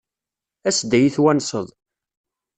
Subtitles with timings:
[0.67, 1.67] As-d ad iyi-twennseḍ.